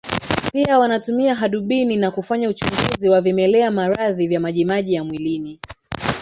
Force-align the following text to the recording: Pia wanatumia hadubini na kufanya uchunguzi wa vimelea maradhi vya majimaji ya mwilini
Pia 0.53 0.79
wanatumia 0.79 1.35
hadubini 1.35 1.95
na 1.97 2.11
kufanya 2.11 2.49
uchunguzi 2.49 3.09
wa 3.09 3.21
vimelea 3.21 3.71
maradhi 3.71 4.27
vya 4.27 4.39
majimaji 4.39 4.93
ya 4.93 5.03
mwilini 5.03 5.59